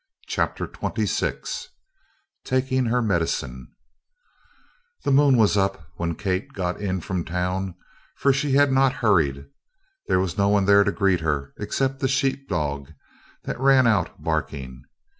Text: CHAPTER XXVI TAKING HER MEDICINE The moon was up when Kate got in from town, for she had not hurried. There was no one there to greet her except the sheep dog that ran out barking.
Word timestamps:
CHAPTER 0.25 0.65
XXVI 0.65 1.67
TAKING 2.43 2.85
HER 2.85 3.03
MEDICINE 3.03 3.67
The 5.03 5.11
moon 5.11 5.37
was 5.37 5.55
up 5.55 5.89
when 5.97 6.15
Kate 6.15 6.53
got 6.53 6.81
in 6.81 7.01
from 7.01 7.23
town, 7.23 7.75
for 8.15 8.33
she 8.33 8.53
had 8.53 8.71
not 8.71 8.93
hurried. 9.05 9.45
There 10.07 10.19
was 10.19 10.39
no 10.39 10.49
one 10.49 10.65
there 10.65 10.83
to 10.83 10.91
greet 10.91 11.19
her 11.19 11.53
except 11.59 11.99
the 11.99 12.07
sheep 12.07 12.49
dog 12.49 12.91
that 13.43 13.59
ran 13.59 13.85
out 13.85 14.23
barking. 14.23 14.85